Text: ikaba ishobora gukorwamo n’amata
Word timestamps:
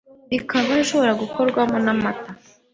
ikaba 0.37 0.71
ishobora 0.83 1.13
gukorwamo 1.21 1.77
n’amata 1.85 2.31